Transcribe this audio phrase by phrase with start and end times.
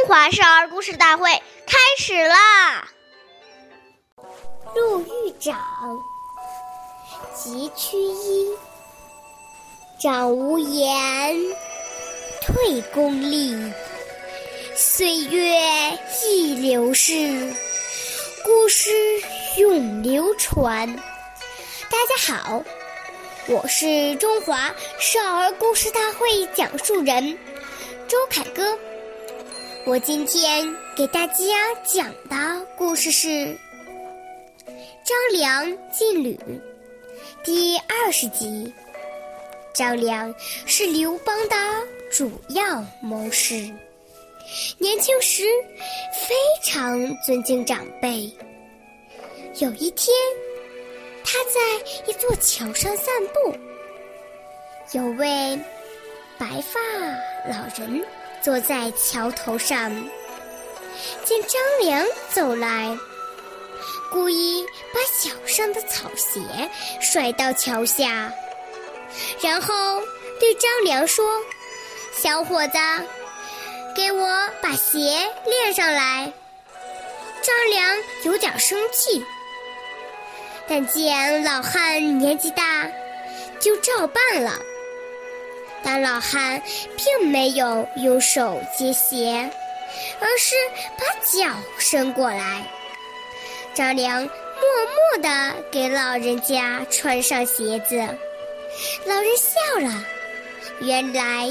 [0.00, 1.30] 中华少儿故事大会
[1.66, 2.88] 开始啦！
[4.74, 5.60] 入狱长，
[7.34, 8.56] 即趋一，
[10.00, 11.36] 长无言，
[12.40, 13.54] 退恭立。
[14.74, 15.60] 岁月
[16.24, 17.54] 易流逝，
[18.42, 18.90] 故事
[19.58, 20.96] 永流传。
[21.90, 22.64] 大家好，
[23.48, 27.38] 我是中华少儿故事大会讲述人
[28.08, 28.78] 周凯歌。
[29.86, 31.44] 我今天给大家
[31.84, 33.28] 讲的故事是
[35.04, 36.34] 《张良进吕》
[37.42, 38.72] 第二十集。
[39.72, 40.32] 张良
[40.66, 41.56] 是刘邦的
[42.10, 43.54] 主要谋士，
[44.78, 45.44] 年轻时
[46.12, 48.30] 非常尊敬长辈。
[49.60, 50.14] 有一天，
[51.24, 51.60] 他在
[52.06, 53.54] 一座桥上散步，
[54.92, 55.58] 有位
[56.38, 56.78] 白发
[57.48, 58.04] 老人。
[58.42, 59.90] 坐在桥头上，
[61.24, 62.96] 见张良走来，
[64.10, 66.40] 故意把脚上的草鞋
[67.00, 68.32] 甩到桥下，
[69.40, 70.00] 然后
[70.38, 71.24] 对张良说
[72.16, 72.78] ：“小伙子，
[73.94, 74.98] 给我把鞋
[75.44, 76.32] 练上来。”
[77.42, 79.24] 张良有点生气，
[80.68, 82.90] 但见老汉年纪大，
[83.58, 84.52] 就照办了。
[85.82, 86.62] 但老汉
[86.96, 89.50] 并没有用手接鞋，
[90.20, 90.54] 而是
[90.98, 92.62] 把脚伸过来。
[93.74, 94.30] 张良默
[95.12, 97.96] 默地给老人家穿上鞋子，
[99.04, 100.04] 老人笑了。
[100.80, 101.48] 原来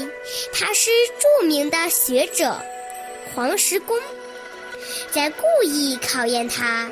[0.52, 2.56] 他是著名的学者
[3.34, 3.96] 黄石公，
[5.12, 6.90] 在故意考验他。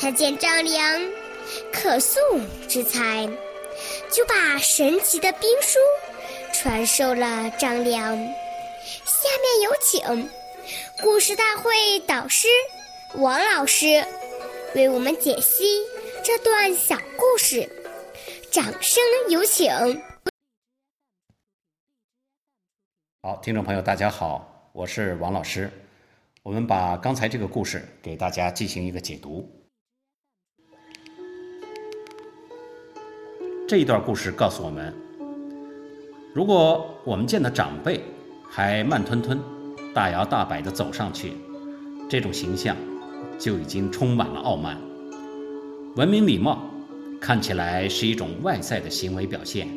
[0.00, 1.00] 他见张良
[1.72, 2.18] 可塑
[2.68, 3.28] 之才，
[4.10, 5.78] 就把神奇的兵书。
[6.62, 8.16] 传授了张良。
[8.16, 10.30] 下面有请
[11.02, 12.46] 故事大会导师
[13.16, 13.86] 王老师
[14.76, 15.64] 为我们解析
[16.22, 17.68] 这段小故事，
[18.52, 19.72] 掌声有请。
[23.22, 25.68] 好，听众朋友，大家好，我是王老师。
[26.44, 29.50] 我们把刚才这个故事给大家进行一个解读。
[33.68, 35.11] 这一段故事告诉我们。
[36.34, 38.02] 如果我们见到长辈
[38.48, 39.38] 还慢吞吞、
[39.92, 41.34] 大摇大摆地走上去，
[42.08, 42.74] 这种形象
[43.38, 44.80] 就已经充满了傲慢。
[45.94, 46.62] 文明礼貌
[47.20, 49.68] 看起来是一种外在的行为表现，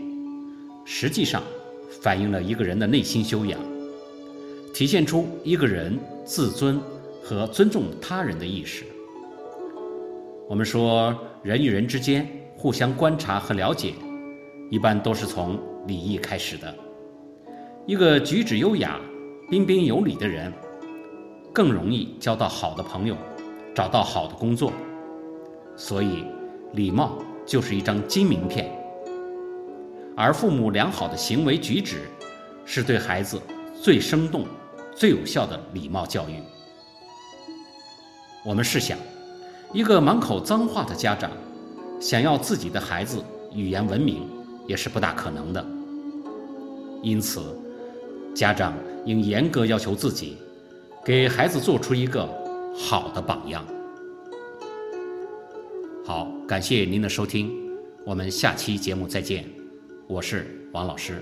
[0.86, 1.44] 实际上
[2.02, 3.60] 反映了一个人的内心修养，
[4.74, 6.80] 体现出一个人自尊
[7.22, 8.86] 和尊重他人的意识。
[10.48, 13.94] 我们说，人与人之间互相观察和了解，
[14.72, 15.60] 一般都是从。
[15.86, 16.74] 礼仪开始的，
[17.86, 19.00] 一个举止优雅、
[19.52, 20.52] 彬彬有礼的人，
[21.54, 23.16] 更容易交到好的朋友，
[23.76, 24.74] 找到好的工作。
[25.76, 26.26] 所以，
[26.74, 28.72] 礼貌就是一张金名片。
[30.18, 32.10] 而父母良好的行为举止，
[32.66, 33.40] 是对孩子
[33.80, 34.46] 最生动、
[34.96, 36.34] 最有效的礼貌教育。
[38.44, 38.98] 我们试想，
[39.72, 41.30] 一个满口脏话的家长，
[42.00, 43.24] 想要自己的孩子
[43.54, 44.28] 语言文明，
[44.66, 45.64] 也是不大可能的。
[47.06, 47.40] 因此，
[48.34, 48.74] 家长
[49.06, 50.38] 应严格要求自己，
[51.06, 52.28] 给孩子做出一个
[52.76, 53.64] 好的榜样。
[56.04, 57.52] 好，感谢您的收听，
[58.04, 59.48] 我们下期节目再见，
[60.08, 61.22] 我是王老师。